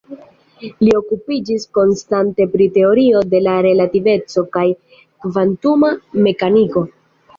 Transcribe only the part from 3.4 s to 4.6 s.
la relativeco